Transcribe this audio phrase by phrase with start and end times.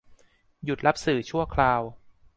[0.63, 1.81] หยุดรับสื่อชั่วคราว